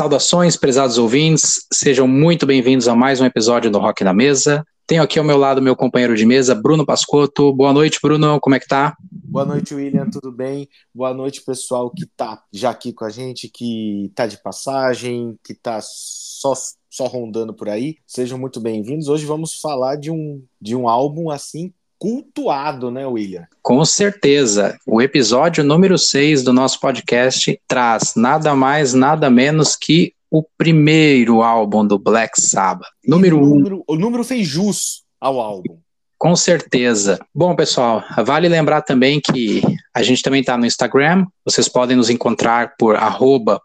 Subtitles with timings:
[0.00, 4.66] Saudações, prezados ouvintes, sejam muito bem-vindos a mais um episódio do Rock na Mesa.
[4.86, 7.52] Tenho aqui ao meu lado meu companheiro de mesa, Bruno Pascotto.
[7.52, 8.96] Boa noite, Bruno, como é que tá?
[9.12, 10.66] Boa noite, William, tudo bem?
[10.94, 15.52] Boa noite, pessoal que tá já aqui com a gente, que tá de passagem, que
[15.52, 16.54] tá só,
[16.88, 17.98] só rondando por aí.
[18.06, 19.06] Sejam muito bem-vindos.
[19.06, 23.46] Hoje vamos falar de um, de um álbum assim cultuado, né, William?
[23.62, 24.78] Com certeza.
[24.86, 31.42] O episódio número 6 do nosso podcast traz nada mais, nada menos que o primeiro
[31.42, 32.88] álbum do Black Sabbath.
[33.06, 33.42] Número 1.
[33.42, 33.82] Um.
[33.86, 35.78] O número fez jus ao álbum.
[36.20, 37.18] Com certeza.
[37.34, 39.62] Bom, pessoal, vale lembrar também que
[39.94, 41.24] a gente também está no Instagram.
[41.46, 43.58] Vocês podem nos encontrar por arroba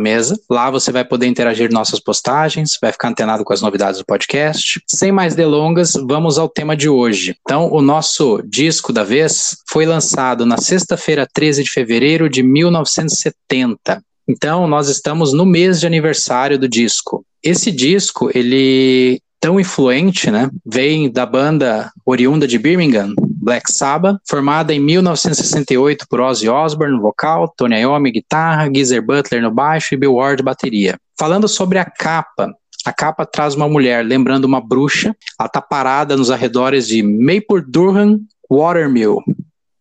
[0.00, 0.38] Mesa.
[0.48, 4.80] Lá você vai poder interagir nossas postagens, vai ficar antenado com as novidades do podcast.
[4.86, 7.34] Sem mais delongas, vamos ao tema de hoje.
[7.40, 14.00] Então, o nosso disco da vez foi lançado na sexta-feira, 13 de fevereiro de 1970.
[14.28, 17.26] Então, nós estamos no mês de aniversário do disco.
[17.42, 20.48] Esse disco, ele tão influente, né?
[20.64, 27.02] Vem da banda oriunda de Birmingham, Black Sabbath, formada em 1968 por Ozzy Osbourne no
[27.02, 30.96] vocal, Tony Iommi guitarra, Geezer Butler no baixo e Bill Ward bateria.
[31.18, 32.54] Falando sobre a capa,
[32.86, 35.14] a capa traz uma mulher lembrando uma bruxa.
[35.38, 39.18] Ela está parada nos arredores de Maple Durham Watermill.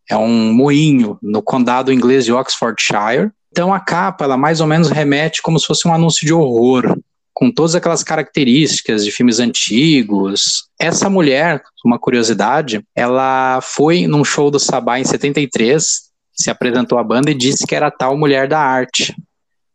[0.09, 3.29] É um moinho no condado inglês de Oxfordshire.
[3.51, 6.97] Então a capa, ela mais ou menos remete como se fosse um anúncio de horror
[7.41, 10.65] com todas aquelas características de filmes antigos.
[10.77, 15.83] Essa mulher, uma curiosidade, ela foi num show do Sabá em 73,
[16.31, 19.15] se apresentou à banda e disse que era tal mulher da arte.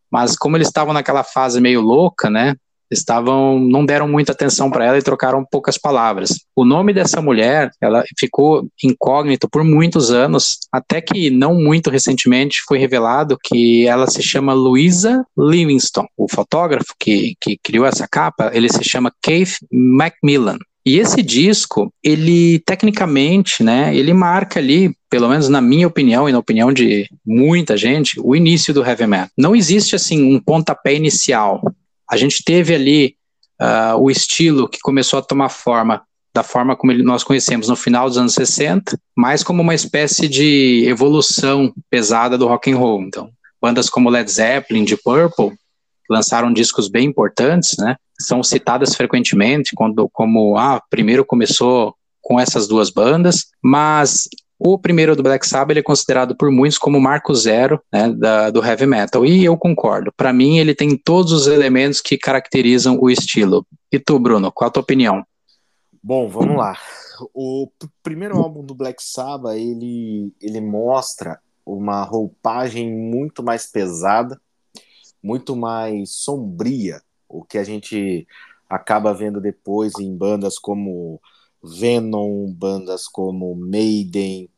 [0.09, 2.55] Mas como eles estavam naquela fase meio louca, né?
[2.91, 6.35] Estavam não deram muita atenção para ela e trocaram poucas palavras.
[6.55, 12.63] O nome dessa mulher, ela ficou incógnito por muitos anos, até que não muito recentemente
[12.67, 16.07] foi revelado que ela se chama Louisa Livingston.
[16.17, 20.59] O fotógrafo que, que criou essa capa, ele se chama Keith Macmillan.
[20.87, 26.33] E esse disco, ele tecnicamente, né, ele marca ali, pelo menos na minha opinião e
[26.33, 29.29] na opinião de muita gente, o início do heavy metal.
[29.37, 31.61] Não existe assim um pontapé inicial
[32.11, 33.17] a gente teve ali
[33.61, 36.03] uh, o estilo que começou a tomar forma
[36.37, 40.29] da forma como ele, nós conhecemos no final dos anos 60, mais como uma espécie
[40.29, 43.03] de evolução pesada do rock and roll.
[43.03, 43.31] Então,
[43.61, 45.57] bandas como Led Zeppelin, de Purple,
[46.11, 47.97] lançaram discos bem importantes, né?
[48.21, 54.29] São citadas frequentemente quando, como ah, primeiro começou com essas duas bandas, mas
[54.59, 58.51] o primeiro do Black Sabbath é considerado por muitos como o marco zero né, da,
[58.51, 60.13] do heavy metal, e eu concordo.
[60.17, 63.67] Para mim, ele tem todos os elementos que caracterizam o estilo.
[63.93, 65.25] E tu, Bruno, qual a tua opinião?
[66.03, 66.79] Bom, vamos lá.
[67.35, 67.71] O
[68.03, 74.41] primeiro álbum do Black Sabbath, ele, ele mostra uma roupagem muito mais pesada,
[75.23, 78.27] muito mais sombria, o que a gente
[78.69, 81.21] acaba vendo depois em bandas como
[81.67, 84.49] Venom, bandas como Maiden,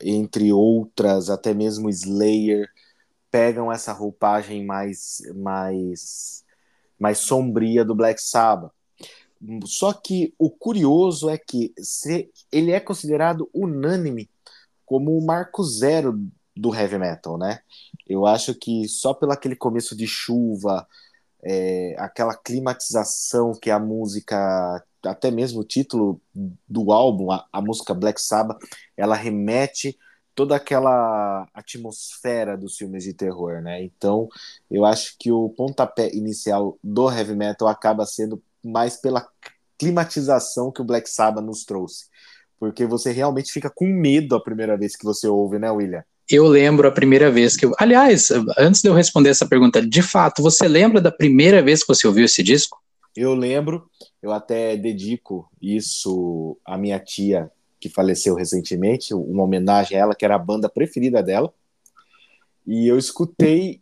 [0.00, 2.68] entre outras, até mesmo Slayer,
[3.30, 6.44] pegam essa roupagem mais, mais,
[6.98, 8.72] mais sombria do Black Sabbath.
[9.64, 14.28] Só que o curioso é que se, ele é considerado unânime
[14.84, 16.18] como o marco zero
[16.56, 17.60] do heavy metal, né?
[18.06, 20.88] Eu acho que só pelo aquele começo de chuva,
[21.42, 26.20] é, aquela climatização que a música até mesmo o título
[26.68, 28.58] do álbum, a, a, música Black Sabbath,
[28.96, 29.98] ela remete
[30.34, 33.82] toda aquela atmosfera dos filmes de terror, né?
[33.82, 34.28] Então,
[34.70, 39.26] eu acho que o pontapé inicial do heavy metal acaba sendo mais pela
[39.76, 42.06] climatização que o Black Sabbath nos trouxe.
[42.58, 46.04] Porque você realmente fica com medo a primeira vez que você ouve, né, William?
[46.30, 47.74] Eu lembro a primeira vez que eu.
[47.78, 48.28] Aliás,
[48.58, 52.06] antes de eu responder essa pergunta, de fato, você lembra da primeira vez que você
[52.06, 52.78] ouviu esse disco?
[53.16, 53.88] Eu lembro,
[54.22, 57.50] eu até dedico isso à minha tia
[57.80, 61.52] que faleceu recentemente, uma homenagem a ela, que era a banda preferida dela.
[62.66, 63.80] E eu escutei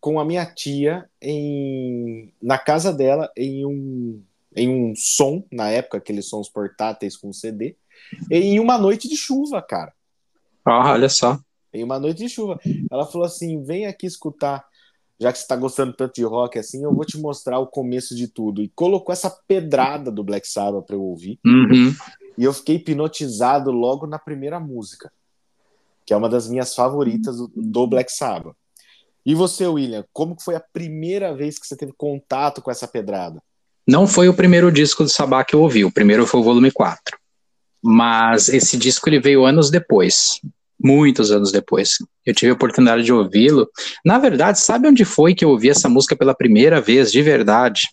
[0.00, 4.22] com a minha tia em, na casa dela em um,
[4.54, 7.76] em um som, na época, aqueles sons portáteis com CD,
[8.30, 9.92] em uma noite de chuva, cara.
[10.64, 11.38] Ah, olha só.
[11.72, 12.58] Em uma noite de chuva.
[12.90, 14.66] Ela falou assim: vem aqui escutar
[15.18, 18.14] já que você está gostando tanto de rock assim, eu vou te mostrar o começo
[18.14, 18.62] de tudo.
[18.62, 21.38] E colocou essa pedrada do Black Sabbath para eu ouvir.
[21.44, 21.94] Uhum.
[22.36, 25.10] E eu fiquei hipnotizado logo na primeira música,
[26.04, 28.54] que é uma das minhas favoritas do Black Sabbath.
[29.24, 32.86] E você, William, como que foi a primeira vez que você teve contato com essa
[32.86, 33.42] pedrada?
[33.86, 36.70] Não foi o primeiro disco do Sabá que eu ouvi, o primeiro foi o volume
[36.70, 37.18] 4.
[37.82, 40.40] Mas esse disco ele veio anos depois
[40.86, 41.96] muitos anos depois.
[42.24, 43.68] Eu tive a oportunidade de ouvi-lo.
[44.04, 47.88] Na verdade, sabe onde foi que eu ouvi essa música pela primeira vez, de verdade?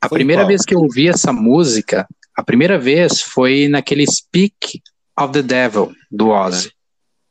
[0.00, 0.48] A foi primeira qual?
[0.48, 2.06] vez que eu ouvi essa música,
[2.36, 4.80] a primeira vez foi naquele Speak
[5.18, 6.70] of the Devil, do Ozzy.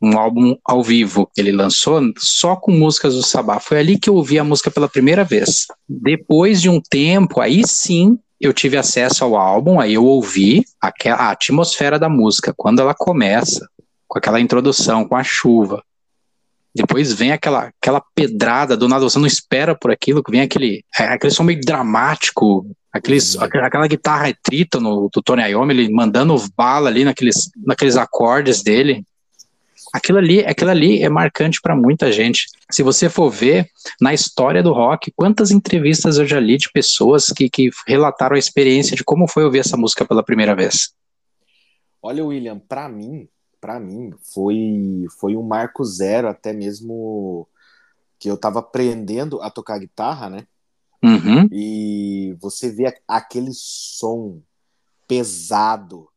[0.02, 3.60] Um álbum ao vivo que ele lançou só com músicas do Sabá.
[3.60, 5.68] Foi ali que eu ouvi a música pela primeira vez.
[5.88, 10.92] Depois de um tempo, aí sim eu tive acesso ao álbum, aí eu ouvi a,
[11.14, 13.68] a atmosfera da música, quando ela começa,
[14.16, 15.84] com aquela introdução, com a chuva.
[16.74, 20.86] Depois vem aquela, aquela pedrada, do nada você não espera por aquilo, que vem aquele,
[20.98, 26.90] é, aquele som meio dramático, aqueles, aquela guitarra trítono do Tony Iommi, ele mandando bala
[26.90, 29.04] ali naqueles, naqueles acordes dele.
[29.94, 32.46] Aquilo ali, aquilo ali é marcante para muita gente.
[32.72, 33.68] Se você for ver
[34.00, 38.40] na história do rock, quantas entrevistas eu já li de pessoas que, que relataram a
[38.40, 40.94] experiência de como foi ouvir essa música pela primeira vez.
[42.02, 43.28] Olha, William, para mim,
[43.66, 47.48] para mim foi foi um marco zero até mesmo
[48.20, 50.46] que eu tava aprendendo a tocar guitarra, né?
[51.04, 51.50] Uhum.
[51.52, 54.40] E você vê aquele som
[55.08, 56.08] pesado,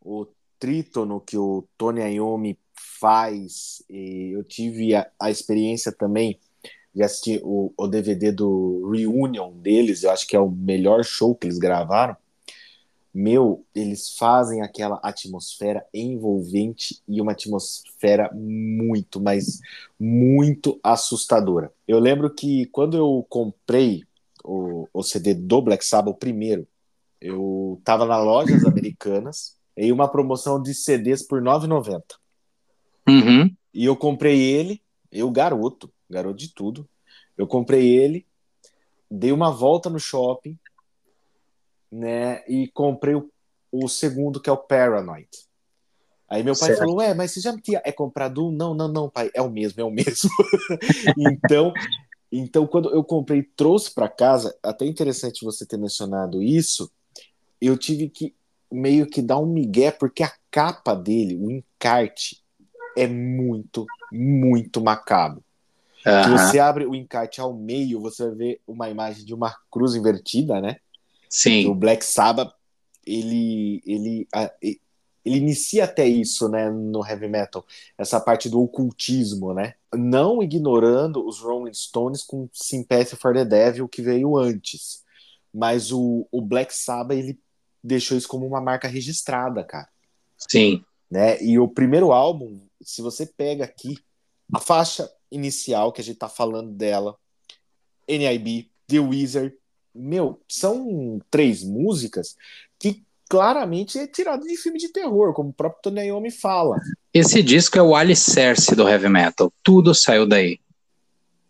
[0.00, 0.26] o
[0.58, 2.58] trítono que o Tony Iommi
[2.98, 3.82] faz.
[3.90, 6.40] eu tive a, a, experiência também
[6.94, 11.34] de assistir o, o DVD do Reunion deles, eu acho que é o melhor show
[11.34, 12.16] que eles gravaram
[13.18, 19.58] meu, eles fazem aquela atmosfera envolvente e uma atmosfera muito, mas
[19.98, 21.72] muito assustadora.
[21.88, 24.04] Eu lembro que quando eu comprei
[24.44, 26.68] o, o CD do Black Sabbath, o primeiro,
[27.18, 32.02] eu tava nas lojas americanas em uma promoção de CDs por R$ 9,90.
[33.08, 33.50] Uhum.
[33.72, 36.86] E eu comprei ele, eu garoto, garoto de tudo,
[37.38, 38.26] eu comprei ele,
[39.10, 40.58] dei uma volta no shopping,
[41.96, 42.42] né?
[42.46, 43.30] E comprei o,
[43.72, 45.28] o segundo, que é o Paranoid.
[46.28, 46.80] Aí meu pai certo.
[46.80, 48.50] falou, ué, mas você já tinha é comprado um?
[48.50, 50.28] Não, não, não, pai, é o mesmo, é o mesmo.
[51.16, 51.72] então,
[52.30, 56.90] então quando eu comprei e trouxe para casa, até interessante você ter mencionado isso,
[57.60, 58.34] eu tive que
[58.70, 62.42] meio que dar um migué, porque a capa dele, o encarte,
[62.96, 65.44] é muito, muito macabro.
[66.04, 66.22] Uhum.
[66.22, 69.94] Se você abre o encarte ao meio, você vai ver uma imagem de uma cruz
[69.94, 70.76] invertida, né?
[71.28, 71.66] Sim.
[71.66, 72.52] O Black Sabbath,
[73.06, 74.28] ele, ele,
[75.24, 77.64] ele inicia até isso, né, no heavy metal,
[77.98, 79.74] essa parte do ocultismo, né?
[79.94, 85.02] Não ignorando os Rolling Stones com Sympathy for the Devil que veio antes,
[85.52, 87.38] mas o, o Black Sabbath ele
[87.82, 89.88] deixou isso como uma marca registrada, cara.
[90.36, 90.84] Sim.
[91.10, 91.42] Né?
[91.42, 93.98] E o primeiro álbum, se você pega aqui
[94.52, 97.16] a faixa inicial que a gente tá falando dela,
[98.08, 99.56] NIB, The Wizard,
[99.96, 102.36] meu, são três músicas
[102.78, 106.78] que claramente é tirado de filme de terror, como o próprio Tony Iommi fala.
[107.12, 110.60] Esse disco é o alicerce do heavy metal, tudo saiu daí.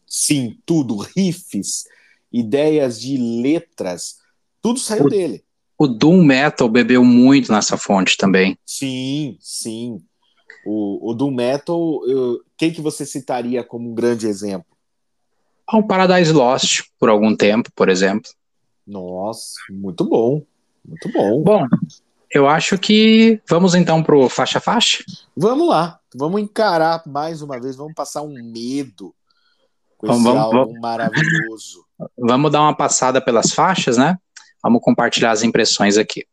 [0.06, 1.84] Sim, tudo, riffs,
[2.32, 4.16] ideias de letras,
[4.62, 5.44] tudo saiu o, dele.
[5.78, 8.56] O Doom Metal bebeu muito nessa fonte também.
[8.64, 10.00] Sim, sim.
[10.64, 14.75] O, o Doom Metal, eu, quem que você citaria como um grande exemplo?
[15.66, 18.30] Ao Paradise Lost por algum tempo, por exemplo.
[18.86, 20.42] Nossa, muito bom.
[20.84, 21.42] Muito bom.
[21.42, 21.66] Bom,
[22.30, 25.04] eu acho que vamos então pro faixa faixa.
[25.36, 29.14] Vamos lá, vamos encarar mais uma vez, vamos passar um medo
[29.98, 31.84] com vamos, esse álbum vamos, maravilhoso.
[32.16, 34.16] Vamos dar uma passada pelas faixas, né?
[34.62, 36.24] Vamos compartilhar as impressões aqui.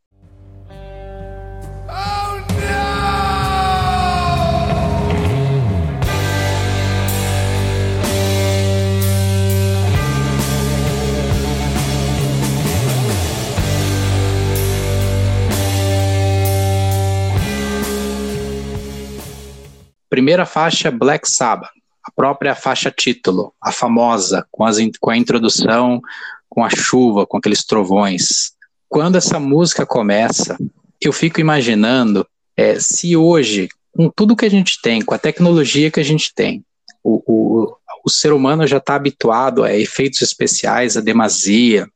[20.14, 21.72] Primeira faixa, Black Sabbath,
[22.04, 26.00] a própria faixa título, a famosa, com, as, com a introdução,
[26.48, 28.52] com a chuva, com aqueles trovões.
[28.88, 30.56] Quando essa música começa,
[31.02, 35.90] eu fico imaginando é, se hoje, com tudo que a gente tem, com a tecnologia
[35.90, 36.64] que a gente tem,
[37.04, 41.90] o, o, o ser humano já está habituado a efeitos especiais, a demasia,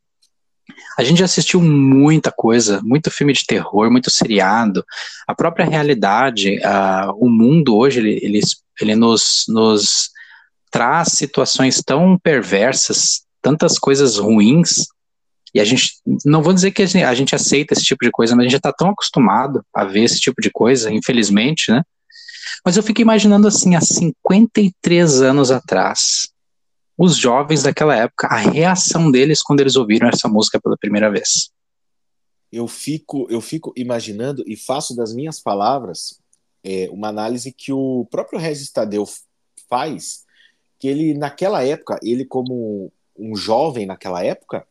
[0.98, 4.84] a gente já assistiu muita coisa, muito filme de terror, muito seriado.
[5.28, 8.40] A própria realidade, uh, o mundo hoje, ele, ele,
[8.82, 10.10] ele nos, nos
[10.72, 14.88] traz situações tão perversas, tantas coisas ruins,
[15.54, 15.94] e a gente,
[16.26, 18.44] não vou dizer que a gente, a gente aceita esse tipo de coisa, mas a
[18.44, 21.82] gente já está tão acostumado a ver esse tipo de coisa, infelizmente, né?
[22.66, 26.30] Mas eu fico imaginando assim, há 53 anos atrás,
[26.98, 31.52] os jovens daquela época, a reação deles quando eles ouviram essa música pela primeira vez.
[32.52, 36.20] Eu fico, eu fico imaginando e faço das minhas palavras
[36.64, 39.06] é, uma análise que o próprio Regis Tadeu
[39.70, 40.26] faz,
[40.80, 44.66] que ele, naquela época, ele como um jovem naquela época,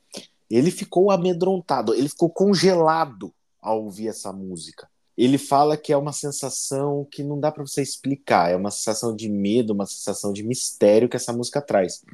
[0.50, 4.88] ele ficou amedrontado, ele ficou congelado ao ouvir essa música.
[5.17, 9.17] Ele fala que é uma sensação que não dá para você explicar, é uma sensação
[9.17, 12.05] de medo, uma sensação de mistério que essa música traz.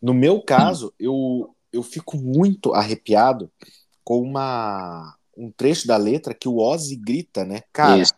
[0.00, 3.50] No meu caso, eu, eu fico muito arrepiado
[4.04, 7.62] com uma, um trecho da letra que o Ozzy grita, né?
[7.72, 8.12] Cara, Isso.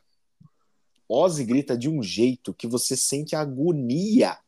[1.09, 4.39] Ozzy grita de um jeito que você sente agonia.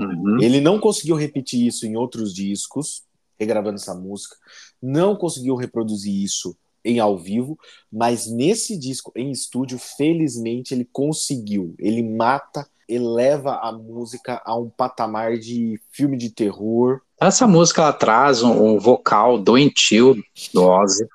[0.00, 0.40] Uhum.
[0.40, 3.02] Ele não conseguiu repetir isso em outros discos,
[3.38, 4.36] regravando essa música,
[4.80, 7.58] não conseguiu reproduzir isso em ao vivo,
[7.90, 11.74] mas nesse disco em estúdio, felizmente ele conseguiu.
[11.78, 17.00] Ele mata, eleva a música a um patamar de filme de terror.
[17.20, 20.22] Essa música ela traz um, um vocal doentio
[20.52, 21.06] do Ozzy,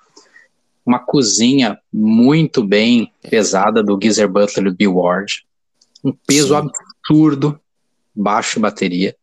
[0.86, 5.46] uma cozinha muito bem pesada do Geezer Butler e Bill Ward,
[6.04, 6.70] um peso Sim.
[7.06, 7.60] absurdo,
[8.16, 9.16] baixo bateria,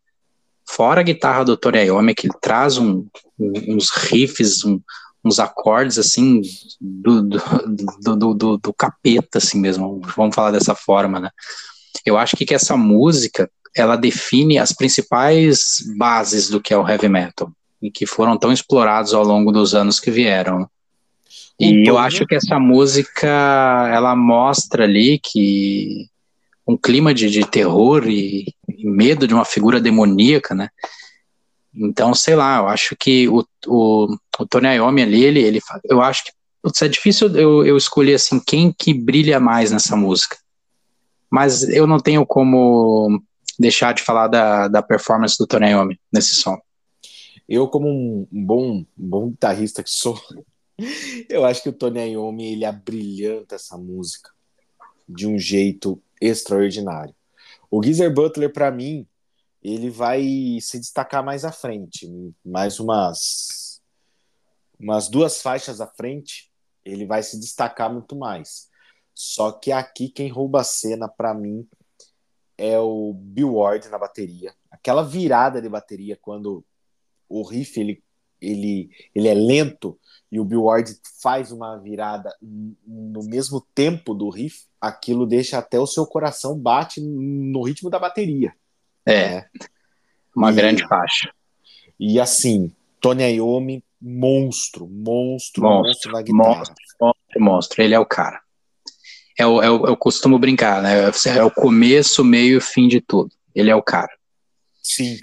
[0.63, 3.05] fora a guitarra do Tony Iommi, que ele traz um,
[3.39, 4.79] um, uns riffs, um,
[5.25, 6.41] uns acordes assim
[6.79, 11.29] do do, do, do, do, capeta assim mesmo, vamos falar dessa forma, né?
[12.05, 16.87] Eu acho que, que essa música ela define as principais bases do que é o
[16.87, 17.51] heavy metal
[17.81, 20.69] e que foram tão explorados ao longo dos anos que vieram.
[21.59, 23.27] E eu acho que essa música
[23.91, 26.07] ela mostra ali que
[26.67, 30.69] um clima de, de terror e, e medo de uma figura demoníaca, né?
[31.75, 36.01] Então, sei lá, eu acho que o, o, o Tony Iommi ali, ele, ele, eu
[36.01, 40.37] acho que putz, é difícil eu, eu escolher assim quem que brilha mais nessa música.
[41.29, 43.21] Mas eu não tenho como
[43.59, 46.57] deixar de falar da, da performance do Tony Iommi nesse som.
[47.47, 50.19] Eu, como um bom, um bom guitarrista que sou,
[51.29, 54.31] eu acho que o Tony Iommi ele abrilhanta essa música
[55.07, 57.13] de um jeito extraordinário.
[57.69, 59.05] O Geezer Butler, para mim,
[59.67, 60.23] ele vai
[60.61, 62.07] se destacar mais à frente,
[62.45, 63.81] mais umas,
[64.79, 66.51] umas duas faixas à frente,
[66.85, 68.69] ele vai se destacar muito mais.
[69.11, 71.67] Só que aqui quem rouba a cena para mim
[72.55, 74.53] é o Bill Ward na bateria.
[74.69, 76.63] Aquela virada de bateria quando
[77.27, 78.03] o riff ele,
[78.39, 79.99] ele, ele é lento
[80.31, 85.79] e o Bill Ward faz uma virada no mesmo tempo do riff, aquilo deixa até
[85.79, 88.55] o seu coração bate no ritmo da bateria.
[89.05, 89.35] É.
[89.35, 89.45] Né?
[90.35, 91.31] Uma e, grande faixa.
[91.99, 96.57] E assim, Tony Iommi, monstro, monstro, monstro, monstro na guitarra.
[96.57, 97.83] Monstro, monstro, monstro.
[97.83, 98.41] Ele é o cara.
[99.37, 100.95] É o, é o, eu costumo brincar, né?
[101.35, 103.31] É o começo, meio e fim de tudo.
[103.53, 104.11] Ele é o cara.
[104.81, 105.17] Sim.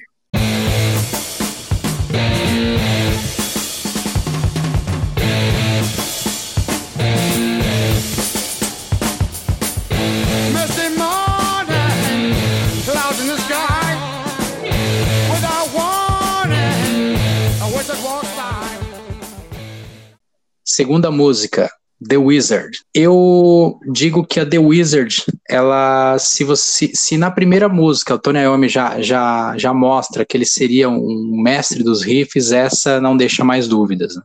[20.75, 21.71] Segunda música,
[22.09, 22.79] The Wizard.
[22.95, 28.39] Eu digo que a The Wizard, ela, se você, se na primeira música o Tony
[28.39, 33.45] Iommi já, já, já mostra que ele seria um mestre dos riffs, essa não deixa
[33.45, 34.17] mais dúvidas.
[34.17, 34.23] Né?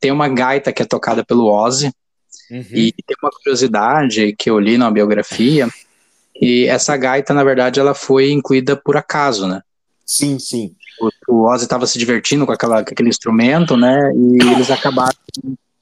[0.00, 1.92] Tem uma gaita que é tocada pelo Ozzy,
[2.50, 2.64] uhum.
[2.72, 5.68] e tem uma curiosidade que eu li na biografia,
[6.40, 9.62] e essa gaita, na verdade, ela foi incluída por acaso, né?
[10.04, 10.74] Sim, sim
[11.28, 14.12] o Ozzy estava se divertindo com, aquela, com aquele instrumento, né?
[14.14, 15.16] E eles acabaram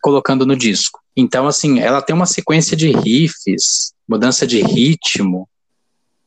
[0.01, 1.01] colocando no disco.
[1.17, 5.49] Então, assim, ela tem uma sequência de riffs, mudança de ritmo,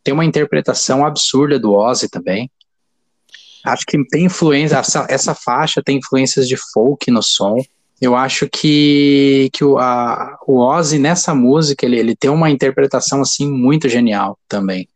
[0.03, 2.51] tem uma interpretação absurda do Ozzy também.
[3.65, 7.57] Acho que tem influência, essa, essa faixa tem influências de folk no som.
[8.01, 13.21] Eu acho que, que o, a, o Ozzy nessa música, ele, ele tem uma interpretação,
[13.21, 14.89] assim, muito genial também.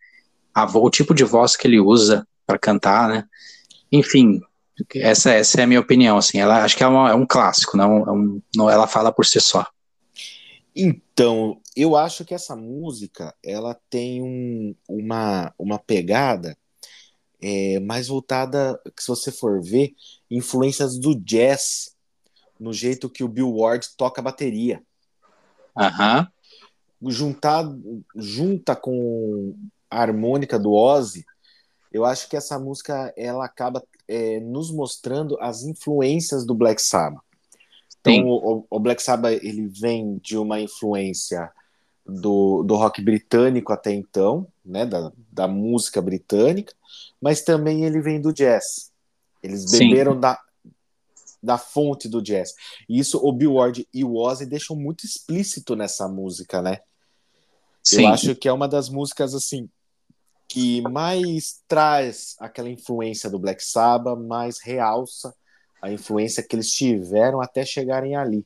[0.54, 3.26] A, o tipo de voz que ele usa para cantar, né?
[3.92, 4.42] Enfim,
[4.96, 7.76] essa, essa é a minha opinião, assim, ela acho que é, uma, é um clássico,
[7.76, 9.68] não, é um, não, ela fala por si só.
[10.76, 16.56] Então, eu acho que essa música, ela tem um, uma, uma pegada
[17.42, 19.94] é, mais voltada, que se você for ver,
[20.30, 21.96] influências do jazz,
[22.60, 24.82] no jeito que o Bill Ward toca a bateria.
[25.76, 26.28] Aham.
[27.08, 27.64] Juntar,
[28.16, 29.56] junta com
[29.90, 31.26] a harmônica do Ozzy,
[31.98, 37.24] eu acho que essa música ela acaba é, nos mostrando as influências do Black Sabbath.
[38.02, 41.52] Então, o, o, Black Sabbath ele vem de uma influência
[42.06, 46.74] do, do rock britânico até então, né, da, da música britânica,
[47.20, 48.92] mas também ele vem do jazz.
[49.42, 50.40] Eles beberam da,
[51.42, 52.54] da fonte do jazz.
[52.88, 56.80] E isso o Bill Ward e o Ozzy deixam muito explícito nessa música, né?
[57.84, 58.04] Sim.
[58.04, 59.68] Eu acho que é uma das músicas assim
[60.48, 65.36] que mais traz aquela influência do Black Sabbath, mais realça
[65.82, 68.46] a influência que eles tiveram até chegarem ali,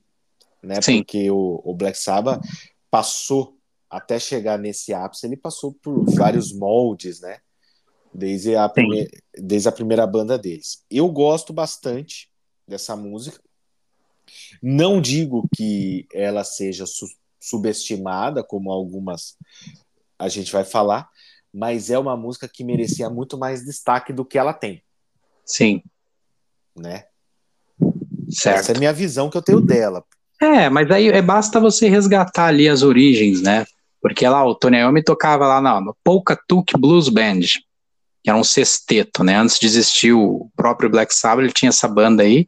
[0.62, 0.81] né?
[0.81, 0.98] Sim.
[0.98, 2.41] Porque o, o Black Sabbath
[2.89, 3.58] passou
[3.89, 7.39] até chegar nesse ápice, ele passou por vários moldes, né?
[8.13, 9.08] Desde a, prime...
[9.38, 10.84] desde a primeira banda deles.
[10.89, 12.29] Eu gosto bastante
[12.67, 13.39] dessa música.
[14.62, 17.05] Não digo que ela seja su
[17.39, 19.36] subestimada, como algumas
[20.17, 21.10] a gente vai falar,
[21.53, 24.81] mas é uma música que merecia muito mais destaque do que ela tem.
[25.46, 25.81] Sim.
[26.75, 27.05] Né?
[28.29, 28.60] Certo.
[28.60, 30.03] Essa é a minha visão que eu tenho dela.
[30.41, 33.65] É, mas aí é, basta você resgatar ali as origens, né?
[34.01, 37.41] Porque lá o Tony Iommi tocava lá no Polka Tuk Blues Band,
[38.24, 39.36] que era um sexteto, né?
[39.36, 42.48] Antes de existir o próprio Black Sabbath, ele tinha essa banda aí.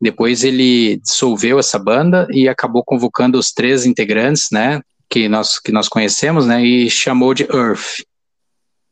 [0.00, 4.80] Depois ele dissolveu essa banda e acabou convocando os três integrantes, né?
[5.08, 6.64] Que nós, que nós conhecemos, né?
[6.64, 8.04] E chamou de Earth.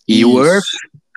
[0.09, 0.31] E Isso.
[0.31, 0.65] o Earth,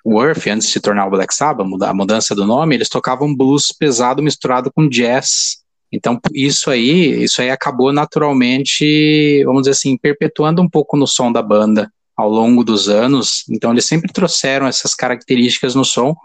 [0.04, 3.34] o Earth, antes de se tornar o Black Sabbath, a mudança do nome, eles tocavam
[3.34, 5.62] blues pesado misturado com jazz.
[5.92, 11.32] Então, isso aí, isso aí acabou naturalmente, vamos dizer assim, perpetuando um pouco no som
[11.32, 13.44] da banda ao longo dos anos.
[13.50, 16.16] Então, eles sempre trouxeram essas características no som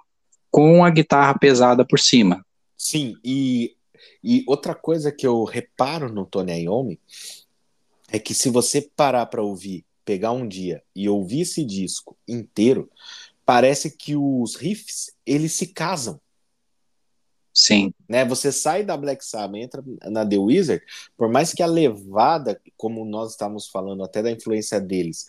[0.50, 2.44] com a guitarra pesada por cima.
[2.76, 3.74] Sim, e,
[4.22, 6.98] e outra coisa que eu reparo no Tony Iommi
[8.11, 12.88] é que se você parar para ouvir, pegar um dia e ouvir esse disco inteiro,
[13.45, 16.19] parece que os riffs eles se casam.
[17.53, 17.92] Sim.
[18.09, 18.25] Né?
[18.25, 20.85] Você sai da Black Sabbath, entra na The Wizard,
[21.16, 25.27] por mais que a levada, como nós estamos falando até da influência deles,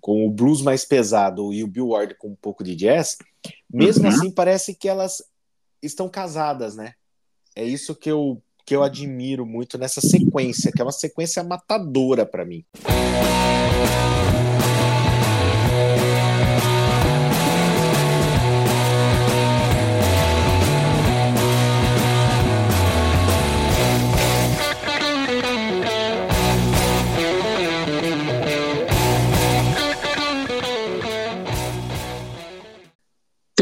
[0.00, 3.16] com o blues mais pesado e o Bill Ward com um pouco de jazz,
[3.68, 4.10] mesmo uhum.
[4.10, 5.22] assim parece que elas
[5.82, 6.94] estão casadas, né?
[7.56, 12.24] É isso que eu que eu admiro muito nessa sequência, que é uma sequência matadora
[12.24, 12.64] para mim.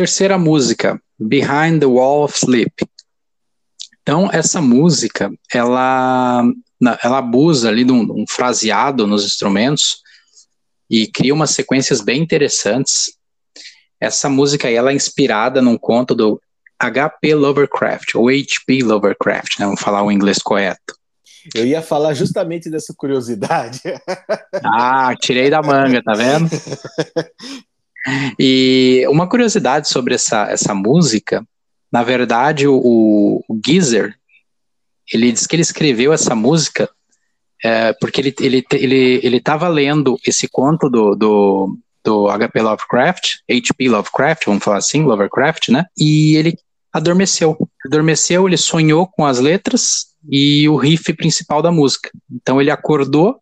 [0.01, 2.73] Terceira música, Behind the Wall of Sleep.
[4.01, 6.43] Então, essa música, ela,
[7.03, 10.01] ela abusa ali de um, um fraseado nos instrumentos
[10.91, 13.13] e cria umas sequências bem interessantes.
[14.01, 16.41] Essa música aí, ela é inspirada num conto do
[16.79, 17.35] H.P.
[17.35, 18.83] Lovecraft, ou H.P.
[18.83, 19.67] Lovecraft, né?
[19.67, 20.99] Vamos falar o inglês correto.
[21.55, 23.81] Eu ia falar justamente dessa curiosidade.
[24.63, 26.51] Ah, tirei da manga, tá vendo?
[28.39, 31.47] E uma curiosidade sobre essa, essa música,
[31.93, 34.15] na verdade, o, o Geezer,
[35.13, 36.89] ele diz que ele escreveu essa música
[37.65, 42.63] é, porque ele ele ele ele estava lendo esse conto do, do, do H.P.
[42.63, 43.89] Lovecraft, H.P.
[43.89, 45.85] Lovecraft, vamos falar assim, Lovecraft, né?
[45.99, 46.57] E ele
[46.93, 47.57] adormeceu.
[47.87, 52.11] Adormeceu, ele sonhou com as letras e o riff principal da música.
[52.31, 53.41] Então ele acordou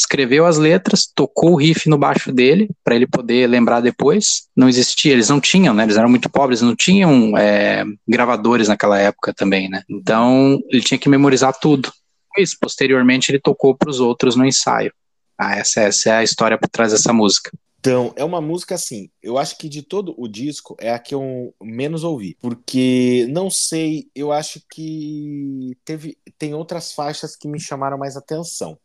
[0.00, 4.44] escreveu as letras, tocou o riff no baixo dele para ele poder lembrar depois.
[4.56, 5.84] Não existia, eles não tinham, né?
[5.84, 9.82] Eles eram muito pobres, não tinham é, gravadores naquela época também, né?
[9.88, 11.92] Então ele tinha que memorizar tudo.
[12.40, 14.92] E posteriormente ele tocou para os outros no ensaio.
[15.38, 17.50] Ah, essa, essa é a história por trás dessa música.
[17.80, 21.14] Então, é uma música assim, eu acho que de todo o disco é a que
[21.14, 27.58] eu menos ouvi, porque não sei, eu acho que teve tem outras faixas que me
[27.58, 28.78] chamaram mais atenção.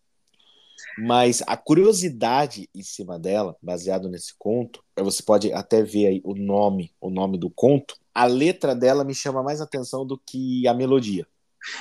[0.98, 6.34] Mas a curiosidade em cima dela, baseado nesse conto, você pode até ver aí o
[6.34, 7.98] nome, o nome do conto.
[8.14, 11.28] A letra dela me chama mais atenção do que a melodia.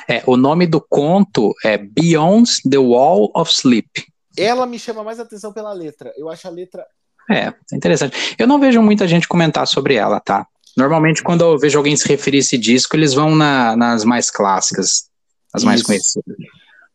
[0.09, 3.89] É, o nome do conto é Beyond the Wall of Sleep.
[4.37, 6.13] Ela me chama mais atenção pela letra.
[6.17, 6.85] Eu acho a letra.
[7.31, 8.35] É, é interessante.
[8.39, 10.47] Eu não vejo muita gente comentar sobre ela, tá?
[10.77, 14.31] Normalmente, quando eu vejo alguém se referir a esse disco, eles vão na, nas mais
[14.31, 15.09] clássicas,
[15.53, 15.67] as Isso.
[15.67, 16.37] mais conhecidas.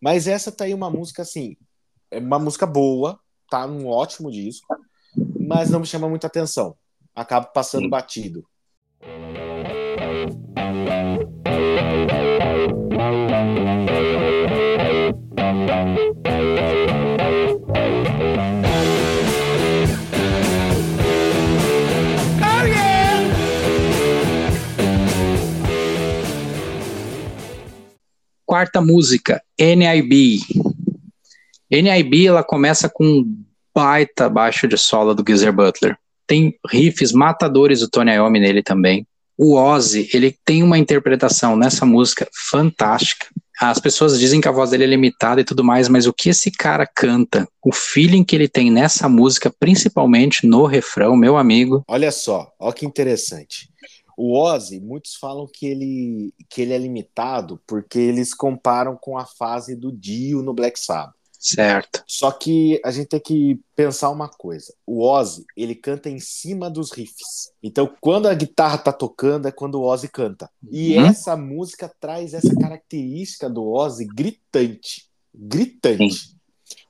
[0.01, 1.55] Mas essa tá aí uma música assim,
[2.11, 4.75] é uma música boa, tá num ótimo disco,
[5.39, 6.75] mas não me chama muita atenção.
[7.15, 7.89] Acaba passando Sim.
[7.89, 8.45] batido.
[28.45, 30.39] Quarta música, NIB,
[31.71, 33.43] NIB ela começa com um
[33.73, 35.95] baita baixo de sola do Geezer Butler.
[36.25, 39.05] Tem riffs matadores do Tony Iommi nele também.
[39.41, 43.27] O Ozzy, ele tem uma interpretação nessa música fantástica.
[43.57, 46.27] as pessoas dizem que a voz dele é limitada e tudo mais, mas o que
[46.27, 51.85] esse cara canta, o feeling que ele tem nessa música, principalmente no refrão, meu amigo.
[51.87, 53.69] Olha só, olha que interessante.
[54.17, 59.25] O Ozzy, muitos falam que ele, que ele é limitado porque eles comparam com a
[59.25, 61.15] fase do Dio no Black Sabbath.
[61.39, 62.03] Certo.
[62.05, 64.73] Só que a gente tem que pensar uma coisa.
[64.85, 67.53] O Ozzy, ele canta em cima dos riffs.
[67.63, 70.51] Então, quando a guitarra tá tocando, é quando o Ozzy canta.
[70.69, 71.05] E hum?
[71.05, 75.09] essa música traz essa característica do Ozzy gritante.
[75.33, 76.13] Gritante.
[76.13, 76.35] Sim.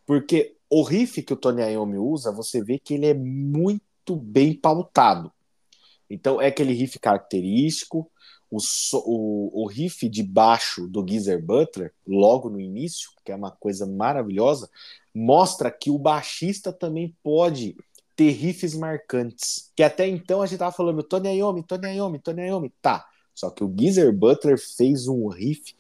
[0.03, 4.55] Porque o riff que o Tony Iommi usa, você vê que ele é muito bem
[4.55, 5.31] pautado.
[6.09, 8.09] Então, é aquele riff característico,
[8.51, 8.57] o,
[8.93, 13.85] o, o riff de baixo do Geezer Butler, logo no início, que é uma coisa
[13.85, 14.69] maravilhosa,
[15.13, 17.75] mostra que o baixista também pode
[18.15, 19.71] ter riffs marcantes.
[19.75, 23.07] Que até então a gente tava falando Tony Iommi, Tony Iommi, Tony Iommi, tá.
[23.33, 25.75] Só que o Geezer Butler fez um riff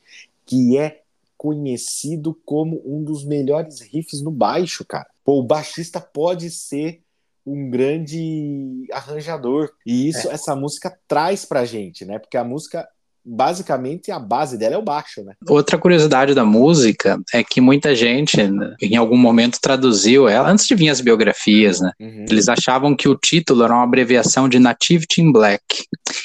[0.45, 1.01] que é
[1.37, 5.07] conhecido como um dos melhores riffs no baixo, cara.
[5.23, 7.01] Pô, o baixista pode ser
[7.45, 9.71] um grande arranjador.
[9.85, 10.33] E isso, é.
[10.33, 12.19] essa música traz pra gente, né?
[12.19, 12.87] Porque a música
[13.29, 15.33] basicamente a base dela é o baixo, né?
[15.47, 18.37] Outra curiosidade da música é que muita gente,
[18.81, 21.91] em algum momento, traduziu ela, antes de vir as biografias, né?
[21.99, 22.25] Uhum.
[22.29, 25.63] Eles achavam que o título era uma abreviação de Nativity in Black.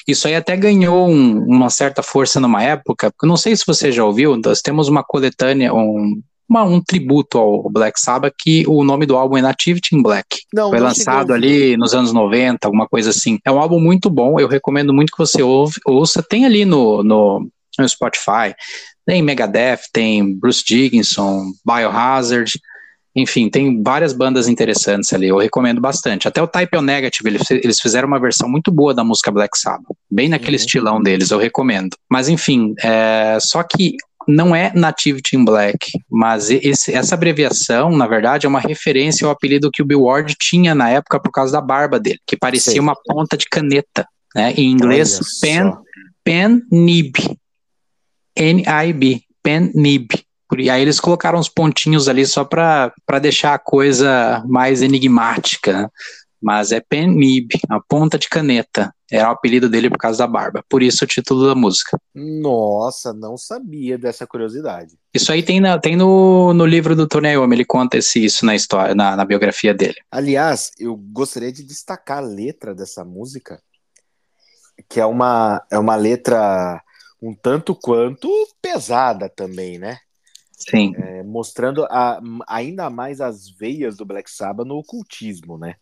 [0.06, 3.92] Isso aí até ganhou um, uma certa força numa época, porque não sei se você
[3.92, 8.84] já ouviu, nós temos uma coletânea, um, uma, um tributo ao Black Sabbath, que o
[8.84, 10.42] nome do álbum é Nativity in Black.
[10.52, 13.38] Não, Foi não lançado ali nos anos 90, alguma coisa assim.
[13.44, 16.22] É um álbum muito bom, eu recomendo muito que você ouve, ouça.
[16.22, 18.54] Tem ali no, no, no Spotify,
[19.06, 22.52] tem Megadeth, tem Bruce Dickinson, Biohazard,
[23.16, 26.26] enfim, tem várias bandas interessantes ali, eu recomendo bastante.
[26.26, 29.96] Até o Type O Negative, eles fizeram uma versão muito boa da música Black Sabbath,
[30.10, 30.62] bem naquele uhum.
[30.62, 31.96] estilão deles, eu recomendo.
[32.10, 38.06] Mas enfim, é, só que não é Nativity in Black, mas esse, essa abreviação, na
[38.06, 41.52] verdade, é uma referência ao apelido que o Bill Ward tinha na época por causa
[41.52, 42.80] da barba dele, que parecia Sei.
[42.80, 44.52] uma ponta de caneta, né?
[44.56, 45.72] Em inglês, pen,
[46.22, 47.14] pen nib,
[48.36, 50.08] N-I-B, pen nib.
[50.56, 55.72] E aí eles colocaram uns pontinhos ali só para deixar a coisa mais enigmática.
[55.72, 55.88] Né?
[56.44, 58.94] Mas é Pen Nib, a ponta de caneta.
[59.10, 60.62] Era o apelido dele por causa da barba.
[60.68, 61.98] Por isso o título da música.
[62.14, 64.98] Nossa, não sabia dessa curiosidade.
[65.14, 68.44] Isso aí tem, na, tem no, no livro do Tony Iommi, ele conta esse, isso
[68.44, 69.94] na história, na, na biografia dele.
[70.10, 73.62] Aliás, eu gostaria de destacar a letra dessa música,
[74.86, 76.82] que é uma, é uma letra
[77.22, 78.28] um tanto quanto
[78.60, 79.98] pesada também, né?
[80.52, 80.94] Sim.
[80.96, 85.76] É, mostrando a, ainda mais as veias do Black Sabbath no ocultismo, né?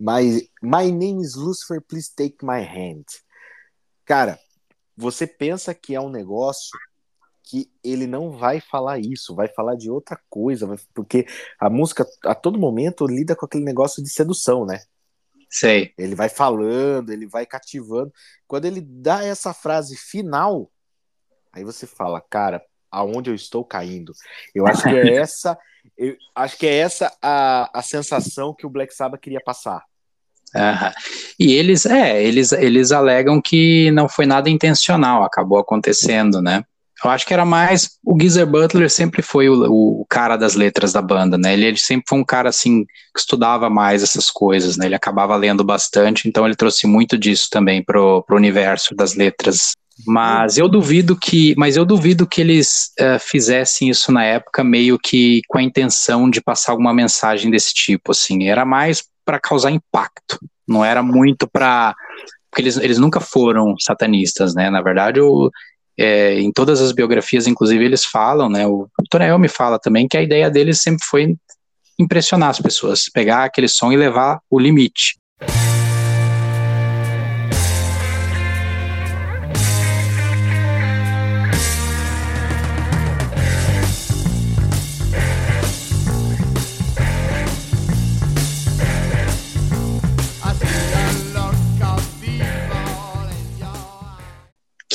[0.00, 3.04] My, my name is Lucifer, please take my hand.
[4.04, 4.38] Cara,
[4.96, 6.70] você pensa que é um negócio
[7.42, 11.26] que ele não vai falar isso, vai falar de outra coisa, porque
[11.58, 14.82] a música a todo momento lida com aquele negócio de sedução, né?
[15.50, 15.94] Sei.
[15.96, 18.12] Ele vai falando, ele vai cativando.
[18.46, 20.70] Quando ele dá essa frase final,
[21.52, 24.12] aí você fala, cara, aonde eu estou caindo?
[24.54, 25.58] Eu acho que é essa,
[25.96, 29.82] eu acho que é essa a, a sensação que o Black Sabbath queria passar.
[30.54, 30.92] Uhum.
[31.38, 36.64] E eles, é, eles, eles alegam que não foi nada intencional, acabou acontecendo, né?
[37.04, 37.90] Eu acho que era mais.
[38.04, 41.52] O Geezer Butler sempre foi o, o cara das letras da banda, né?
[41.52, 44.86] Ele, ele, sempre foi um cara assim que estudava mais essas coisas, né?
[44.86, 49.72] Ele acabava lendo bastante, então ele trouxe muito disso também pro, pro universo das letras.
[50.06, 54.98] Mas eu duvido que, mas eu duvido que eles uh, fizessem isso na época meio
[54.98, 58.48] que com a intenção de passar alguma mensagem desse tipo, assim.
[58.48, 61.94] Era mais para causar impacto, não era muito para.
[62.50, 64.70] Porque eles, eles nunca foram satanistas, né?
[64.70, 65.50] Na verdade, o,
[65.98, 68.66] é, em todas as biografias, inclusive, eles falam, né?
[68.66, 71.36] O Tonel me fala também que a ideia deles sempre foi
[71.98, 75.17] impressionar as pessoas, pegar aquele som e levar o limite.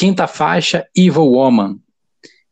[0.04, 1.80] Quinta faixa, Evil Woman.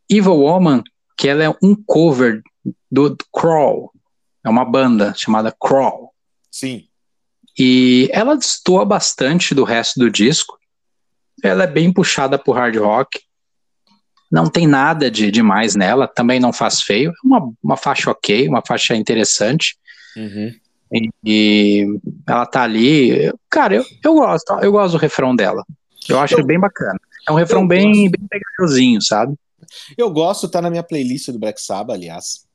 [0.09, 0.81] Evil Woman,
[1.17, 2.41] que ela é um cover
[2.89, 3.91] do, do Crawl.
[4.41, 6.13] É uma banda chamada Crawl.
[6.49, 6.87] Sim.
[7.59, 10.57] E ela destoa bastante do resto do disco.
[11.43, 13.19] Ela é bem puxada por hard rock.
[14.31, 17.11] Não tem nada de demais nela, também não faz feio.
[17.11, 19.77] É uma, uma faixa ok, uma faixa interessante.
[20.15, 20.55] Uhum.
[20.93, 23.29] E, e, ela tá ali.
[23.49, 25.65] Cara, eu, eu gosto, eu gosto do refrão dela.
[26.07, 26.97] Eu acho eu, bem bacana.
[27.27, 29.35] É um refrão bem, bem pegajosinho, sabe?
[29.97, 32.45] Eu gosto, tá na minha playlist do Black Sabbath, aliás.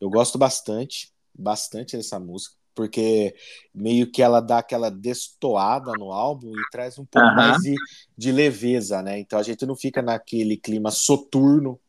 [0.00, 3.34] Eu gosto bastante, bastante dessa música, porque
[3.74, 7.74] meio que ela dá aquela destoada no álbum e traz um pouco mais de,
[8.16, 9.18] de leveza, né?
[9.18, 11.80] Então a gente não fica naquele clima soturno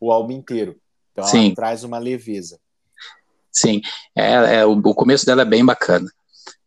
[0.00, 0.76] o álbum inteiro.
[1.12, 1.46] Então Sim.
[1.46, 2.58] ela traz uma leveza.
[3.50, 3.82] Sim,
[4.16, 6.10] é, é, o, o começo dela é bem bacana.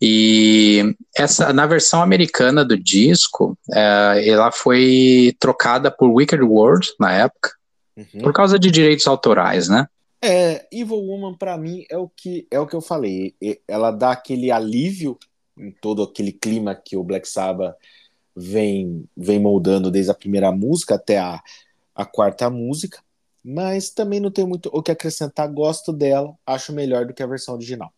[0.01, 7.11] E essa na versão americana do disco, é, ela foi trocada por Wicked World na
[7.13, 7.51] época,
[7.97, 8.23] Uhum.
[8.23, 9.87] por causa de direitos autorais, né?
[10.21, 13.33] É, Evil Woman pra mim é o que é o que eu falei.
[13.67, 15.17] Ela dá aquele alívio
[15.57, 17.75] em todo aquele clima que o Black Sabbath
[18.35, 21.41] vem vem moldando desde a primeira música até a,
[21.95, 22.99] a quarta música,
[23.41, 25.47] mas também não tem muito o que acrescentar.
[25.47, 27.93] Gosto dela, acho melhor do que a versão original.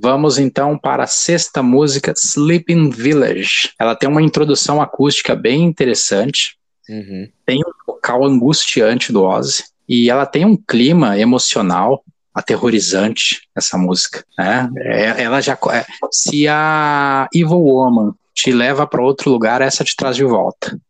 [0.00, 3.72] Vamos então para a sexta música, Sleeping Village.
[3.78, 6.56] Ela tem uma introdução acústica bem interessante,
[6.88, 7.28] Uhum.
[7.44, 14.24] tem um vocal angustiante do Ozzy e ela tem um clima emocional aterrorizante essa música,
[14.38, 14.70] né?
[14.76, 19.96] É, ela já é, se a Evil Woman te leva para outro lugar, essa te
[19.96, 20.80] traz de volta.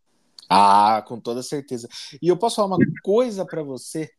[0.48, 1.88] Ah, com toda certeza.
[2.22, 4.10] E eu posso falar uma coisa pra você?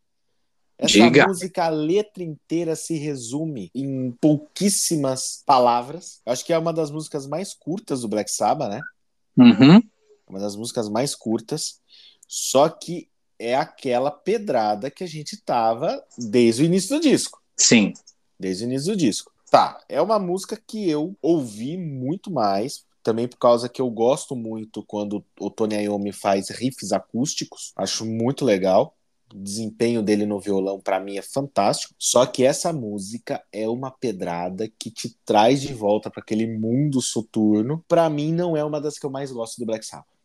[0.80, 1.28] Essa Diga.
[1.28, 6.22] música, a letra inteira se resume em pouquíssimas palavras.
[6.26, 8.80] Eu acho que é uma das músicas mais curtas do Black Sabbath, né?
[9.38, 9.82] Uhum.
[10.26, 11.82] Uma das músicas mais curtas.
[12.26, 17.42] Só que é aquela pedrada que a gente tava desde o início do disco.
[17.58, 17.94] Sim,
[18.40, 19.34] Desde o início do disco.
[19.52, 24.34] Tá, é uma música que eu ouvi muito mais, também por causa que eu gosto
[24.34, 28.96] muito quando o Tony Iommi faz riffs acústicos, acho muito legal.
[29.36, 31.94] Desempenho dele no violão para mim é fantástico.
[31.98, 37.02] Só que essa música é uma pedrada que te traz de volta para aquele mundo
[37.02, 37.84] soturno.
[37.88, 40.19] Para mim não é uma das que eu mais gosto do Black Sabbath.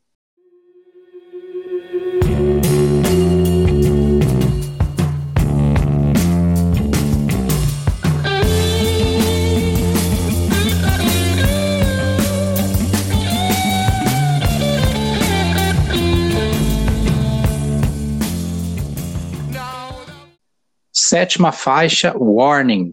[21.14, 22.90] Sétima faixa, Warning.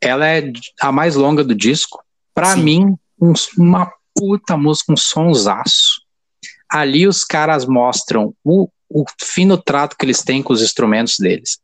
[0.00, 2.02] Ela é a mais longa do disco.
[2.34, 6.00] Para mim, um- uma puta música, um sonsaço.
[6.70, 11.58] Ali os caras mostram o, o fino trato que eles têm com os instrumentos deles.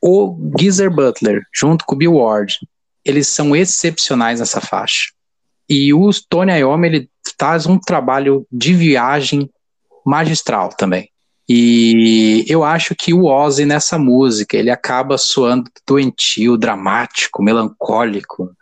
[0.00, 2.60] O Geezer Butler, junto com o Bill Ward,
[3.04, 5.10] eles são excepcionais nessa faixa.
[5.68, 9.50] E o Tony Iommi, ele faz um trabalho de viagem
[10.06, 11.10] magistral também.
[11.48, 18.54] E eu acho que o Ozzy nessa música, ele acaba soando doentio, dramático, melancólico.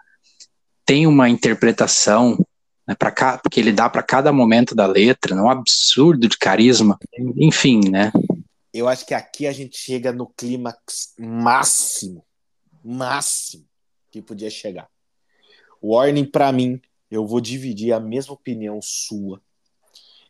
[0.84, 2.38] Tem uma interpretação
[2.86, 3.12] né, para
[3.50, 6.98] que ele dá para cada momento da letra, né, um absurdo de carisma.
[7.36, 8.10] Enfim, né?
[8.72, 12.24] Eu acho que aqui a gente chega no clímax máximo,
[12.84, 13.64] máximo
[14.10, 14.88] que podia chegar.
[15.82, 19.40] Warning para mim, eu vou dividir a mesma opinião sua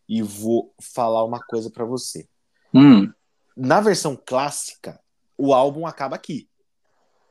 [0.08, 2.26] e vou falar uma coisa para você.
[2.74, 3.12] Hum,
[3.56, 5.00] Na versão clássica,
[5.36, 6.48] o álbum acaba aqui,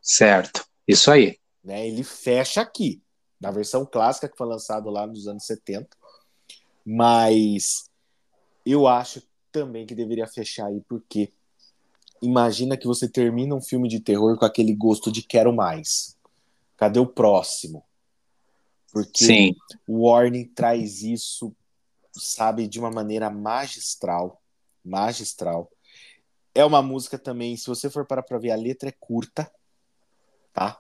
[0.02, 0.66] certo.
[0.88, 1.38] Isso aí.
[1.64, 1.88] né?
[1.88, 3.02] Ele fecha aqui,
[3.40, 5.88] na versão clássica que foi lançado lá nos anos 70.
[6.86, 7.90] Mas
[8.66, 9.22] eu acho
[9.52, 11.32] também que deveria fechar aí porque
[12.22, 16.18] imagina que você termina um filme de terror com aquele gosto de quero mais.
[16.76, 17.84] Cadê o próximo?
[18.92, 19.56] Porque Sim.
[19.88, 21.56] o Warning traz isso,
[22.14, 24.39] sabe, de uma maneira magistral,
[24.90, 25.72] magistral.
[26.54, 29.50] É uma música também, se você for parar para ver a letra é curta,
[30.52, 30.80] tá?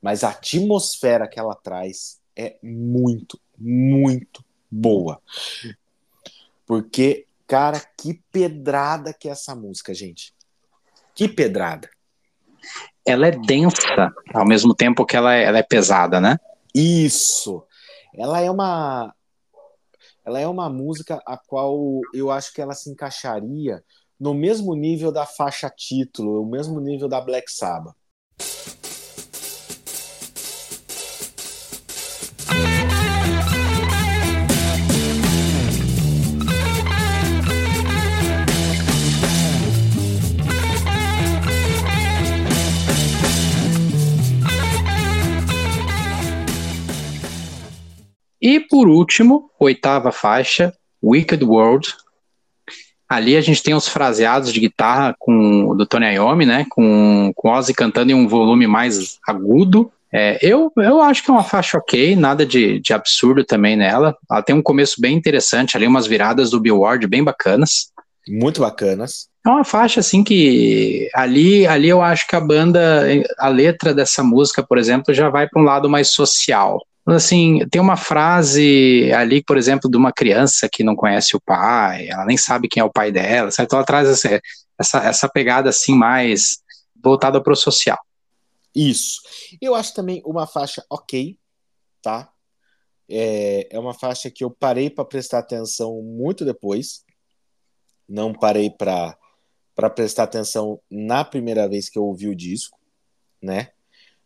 [0.00, 5.22] Mas a atmosfera que ela traz é muito, muito boa.
[6.66, 10.34] Porque, cara, que pedrada que é essa música, gente.
[11.14, 11.88] Que pedrada.
[13.06, 16.38] Ela é densa, ao mesmo tempo que ela é, ela é pesada, né?
[16.74, 17.64] Isso.
[18.14, 19.14] Ela é uma
[20.24, 23.82] ela é uma música a qual eu acho que ela se encaixaria
[24.18, 27.96] no mesmo nível da faixa título, o mesmo nível da Black Sabbath.
[48.42, 51.94] E por último, oitava faixa, Wicked World.
[53.08, 56.66] Ali a gente tem os fraseados de guitarra com, do Tony Iommi, né?
[56.68, 59.92] Com, com Ozzy cantando em um volume mais agudo.
[60.12, 64.16] É, eu, eu acho que é uma faixa ok, nada de, de absurdo também nela.
[64.28, 67.92] Ela tem um começo bem interessante ali, umas viradas do Billboard bem bacanas.
[68.28, 69.28] Muito bacanas.
[69.46, 73.04] É uma faixa assim que ali, ali eu acho que a banda,
[73.38, 76.80] a letra dessa música, por exemplo, já vai para um lado mais social.
[77.06, 82.08] Assim, tem uma frase ali, por exemplo, de uma criança que não conhece o pai,
[82.08, 83.68] ela nem sabe quem é o pai dela, certo?
[83.68, 84.40] Então ela traz essa,
[84.78, 86.58] essa, essa pegada assim mais
[87.02, 87.98] voltada para o social.
[88.74, 89.20] Isso.
[89.60, 91.36] Eu acho também uma faixa ok,
[92.00, 92.32] tá?
[93.08, 97.04] É, é uma faixa que eu parei para prestar atenção muito depois.
[98.08, 99.16] Não parei para
[99.94, 102.78] prestar atenção na primeira vez que eu ouvi o disco,
[103.42, 103.72] né?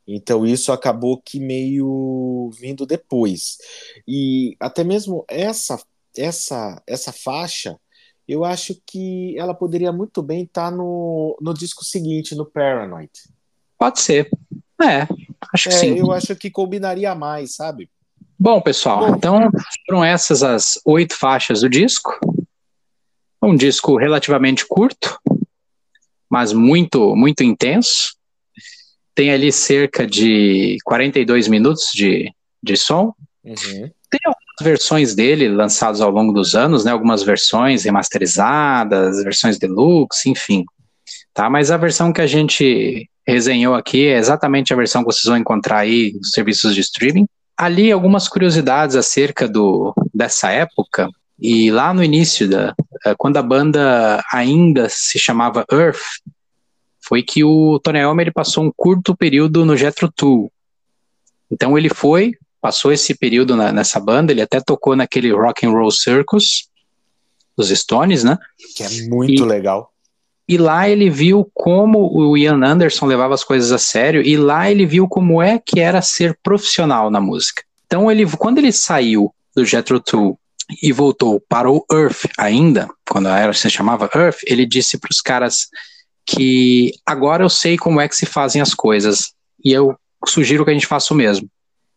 [0.06, 3.58] Então isso acabou que meio vindo depois.
[4.06, 5.82] E até mesmo essa
[6.16, 7.76] essa essa faixa,
[8.28, 13.10] eu acho que ela poderia muito bem estar tá no, no disco seguinte, no Paranoid.
[13.78, 14.30] Pode ser.
[14.80, 15.06] É,
[15.52, 15.98] acho que é, sim.
[15.98, 17.90] Eu acho que combinaria mais, sabe?
[18.38, 19.50] Bom, pessoal, Bom, então
[19.86, 22.18] foram essas as oito faixas do disco.
[23.42, 25.18] Um disco relativamente curto,
[26.28, 28.15] mas muito, muito intenso
[29.16, 32.30] tem ali cerca de 42 minutos de,
[32.62, 33.14] de som.
[33.42, 33.90] Uhum.
[34.10, 36.92] Tem algumas versões dele lançadas ao longo dos anos, né?
[36.92, 40.66] Algumas versões remasterizadas, versões deluxe, enfim.
[41.32, 41.48] Tá?
[41.48, 45.38] Mas a versão que a gente resenhou aqui é exatamente a versão que vocês vão
[45.38, 47.26] encontrar aí nos serviços de streaming.
[47.56, 51.08] Ali algumas curiosidades acerca do, dessa época.
[51.40, 52.74] E lá no início, da,
[53.06, 56.00] eh, quando a banda ainda se chamava Earth,
[57.06, 60.50] foi que o Tony Iommi ele passou um curto período no Jethro Tull.
[61.50, 65.70] Então ele foi, passou esse período na, nessa banda, ele até tocou naquele Rock and
[65.70, 66.68] Roll Circus
[67.56, 68.36] dos Stones, né?
[68.76, 69.92] Que é muito e, legal.
[70.48, 74.70] E lá ele viu como o Ian Anderson levava as coisas a sério e lá
[74.70, 77.62] ele viu como é que era ser profissional na música.
[77.86, 80.38] Então ele, quando ele saiu do Jethro Tull
[80.82, 85.10] e voltou para o Earth ainda, quando a era se chamava Earth, ele disse para
[85.10, 85.68] os caras
[86.26, 89.32] que agora eu sei como é que se fazem as coisas
[89.64, 91.48] e eu sugiro que a gente faça o mesmo.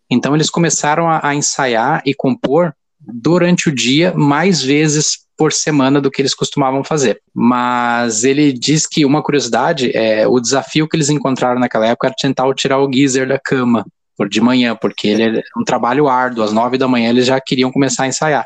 [0.09, 6.01] Então eles começaram a, a ensaiar e compor durante o dia mais vezes por semana
[6.01, 7.21] do que eles costumavam fazer.
[7.33, 12.15] Mas ele diz que uma curiosidade é o desafio que eles encontraram naquela época era
[12.19, 13.85] tentar tirar o Geezer da cama
[14.17, 16.43] por de manhã, porque ele é um trabalho árduo.
[16.43, 18.45] Às nove da manhã eles já queriam começar a ensaiar.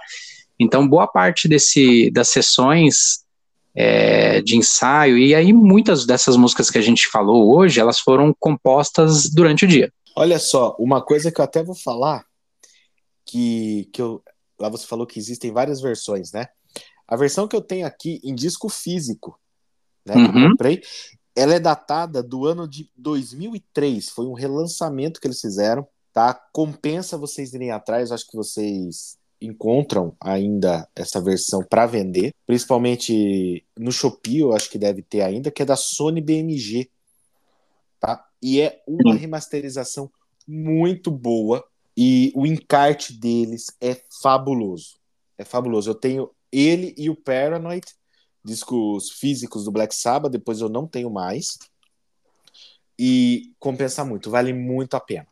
[0.60, 3.23] Então boa parte desse das sessões
[3.76, 8.34] é, de ensaio, e aí muitas dessas músicas que a gente falou hoje, elas foram
[8.40, 9.92] compostas durante o dia.
[10.16, 12.24] Olha só, uma coisa que eu até vou falar,
[13.26, 14.22] que, que eu,
[14.60, 16.48] lá você falou que existem várias versões, né?
[17.08, 19.40] A versão que eu tenho aqui em disco físico,
[20.06, 20.32] né, uhum.
[20.32, 20.50] que eu uhum.
[20.52, 20.82] comprei,
[21.36, 26.34] ela é datada do ano de 2003, foi um relançamento que eles fizeram, tá?
[26.52, 33.92] Compensa vocês irem atrás, acho que vocês encontram ainda essa versão para vender, principalmente no
[33.92, 36.90] Shopee, eu acho que deve ter ainda, que é da Sony BMG,
[38.00, 38.26] tá?
[38.42, 40.10] E é uma remasterização
[40.48, 41.64] muito boa
[41.96, 44.96] e o encarte deles é fabuloso.
[45.38, 45.90] É fabuloso.
[45.90, 47.86] Eu tenho ele e o Paranoid,
[48.44, 51.58] discos físicos do Black Sabbath, depois eu não tenho mais.
[52.98, 55.28] E compensa muito, vale muito a pena.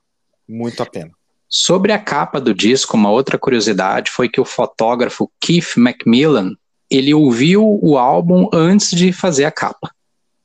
[0.47, 1.11] Muito a pena.
[1.53, 6.55] Sobre a capa do disco, uma outra curiosidade foi que o fotógrafo Keith Macmillan,
[6.89, 9.91] ele ouviu o álbum antes de fazer a capa.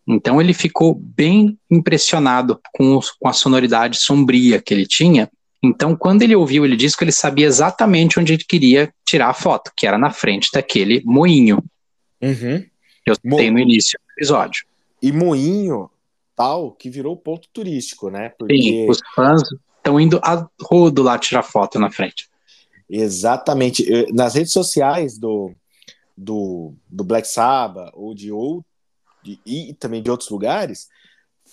[0.05, 5.31] Então ele ficou bem impressionado com, com a sonoridade sombria que ele tinha.
[5.63, 9.71] Então, quando ele ouviu ele disco, ele sabia exatamente onde ele queria tirar a foto,
[9.77, 11.63] que era na frente daquele moinho.
[12.21, 12.65] Uhum.
[13.07, 13.37] Eu Mo...
[13.37, 14.65] no início do episódio.
[15.01, 15.89] E moinho
[16.35, 18.29] tal que virou ponto turístico, né?
[18.37, 18.57] Porque...
[18.57, 19.43] Sim, os fãs
[19.87, 22.29] estão indo a rodo lá tirar foto na frente.
[22.91, 23.87] Exatamente.
[24.13, 25.53] Nas redes sociais do,
[26.17, 28.65] do, do Black Sabbath ou de outro,
[29.45, 30.89] e também de outros lugares,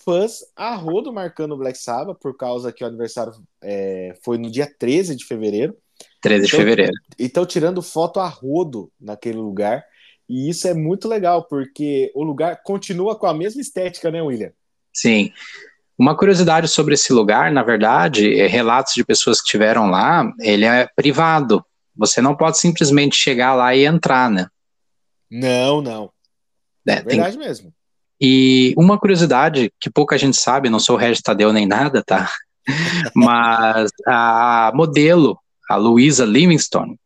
[0.03, 4.49] fãs a rodo marcando o Black Sabbath por causa que o aniversário é, foi no
[4.49, 5.75] dia 13 de fevereiro.
[6.21, 6.93] 13 de então, fevereiro.
[7.19, 9.84] Então, tirando foto a rodo naquele lugar.
[10.27, 14.51] E isso é muito legal, porque o lugar continua com a mesma estética, né, William?
[14.93, 15.34] Sim.
[15.97, 20.65] Uma curiosidade sobre esse lugar, na verdade, é relatos de pessoas que estiveram lá, ele
[20.65, 21.63] é privado.
[21.95, 24.47] Você não pode simplesmente chegar lá e entrar, né?
[25.29, 26.11] Não, não.
[26.87, 27.47] É, é verdade tem...
[27.47, 27.73] mesmo.
[28.19, 32.31] E uma curiosidade que pouca gente sabe, não sou o Regis Tadeu nem nada, tá?
[33.13, 35.37] Mas a modelo
[35.69, 36.97] a Louisa Livingstone,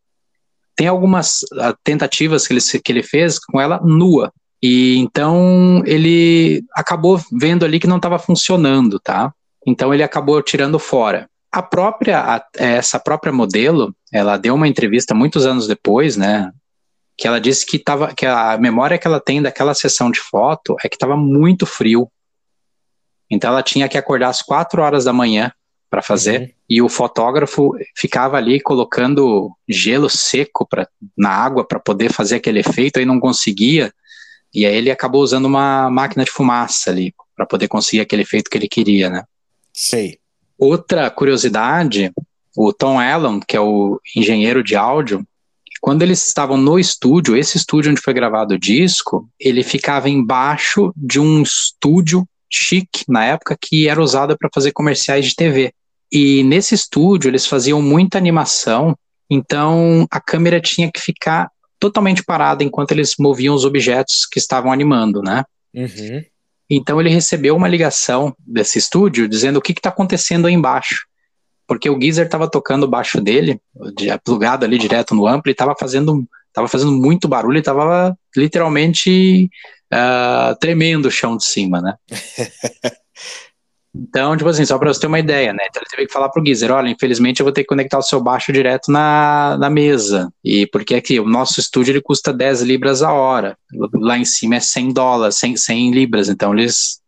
[0.76, 4.32] tem algumas uh, tentativas que ele, que ele fez com ela nua.
[4.62, 9.34] E então ele acabou vendo ali que não estava funcionando, tá?
[9.66, 11.30] Então ele acabou tirando fora.
[11.52, 16.52] A própria, a, essa própria modelo, ela deu uma entrevista muitos anos depois, né?
[17.18, 20.76] Que ela disse que, tava, que a memória que ela tem daquela sessão de foto
[20.84, 22.10] é que estava muito frio.
[23.30, 25.52] Então ela tinha que acordar às quatro horas da manhã
[25.90, 26.48] para fazer uhum.
[26.70, 30.88] e o fotógrafo ficava ali colocando gelo seco pra,
[31.18, 33.92] na água para poder fazer aquele efeito, aí não conseguia.
[34.58, 38.50] E aí ele acabou usando uma máquina de fumaça ali para poder conseguir aquele efeito
[38.50, 39.24] que ele queria, né?
[39.72, 40.18] Sei.
[40.58, 42.12] Outra curiosidade,
[42.58, 45.24] o Tom Allen, que é o engenheiro de áudio,
[45.80, 50.92] quando eles estavam no estúdio, esse estúdio onde foi gravado o disco, ele ficava embaixo
[50.98, 55.72] de um estúdio chique na época que era usado para fazer comerciais de TV.
[56.12, 58.98] E nesse estúdio eles faziam muita animação,
[59.30, 64.72] então a câmera tinha que ficar totalmente parada enquanto eles moviam os objetos que estavam
[64.72, 65.44] animando, né?
[65.74, 66.24] Uhum.
[66.70, 71.06] Então ele recebeu uma ligação desse estúdio dizendo o que está acontecendo aí embaixo.
[71.66, 73.60] Porque o Geezer estava tocando o baixo dele,
[74.24, 79.50] plugado ali direto no amplo, e estava fazendo, tava fazendo muito barulho, e estava literalmente
[79.94, 81.96] uh, tremendo o chão de cima, né?
[84.00, 85.66] Então, tipo assim, só para você ter uma ideia, né?
[85.68, 88.04] Então ele teve que falar pro Geezer, olha, infelizmente eu vou ter que conectar o
[88.04, 90.32] seu baixo direto na, na mesa.
[90.44, 93.58] E porque aqui, o nosso estúdio ele custa 10 libras a hora.
[93.94, 96.30] Lá em cima é 100 dólares, 100, 100 libras.
[96.30, 97.02] Então eles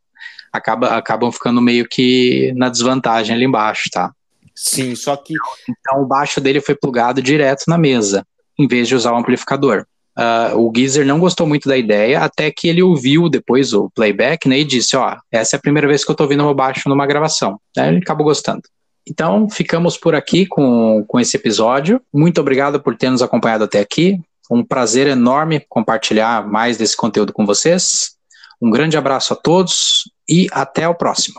[0.52, 4.12] acaba, acabam ficando meio que na desvantagem ali embaixo, tá?
[4.56, 5.34] Sim, só que.
[5.70, 8.26] Então o baixo dele foi plugado direto na mesa,
[8.58, 9.86] em vez de usar o amplificador.
[10.20, 14.50] Uh, o Geezer não gostou muito da ideia, até que ele ouviu depois o playback
[14.50, 16.90] né, e disse: Ó, essa é a primeira vez que eu tô ouvindo meu baixo
[16.90, 17.58] numa gravação.
[17.78, 18.64] Aí ele acabou gostando.
[19.08, 22.02] Então, ficamos por aqui com, com esse episódio.
[22.14, 24.20] Muito obrigado por ter nos acompanhado até aqui.
[24.52, 28.12] Um prazer enorme compartilhar mais desse conteúdo com vocês.
[28.62, 31.36] Um grande abraço a todos e até o próximo.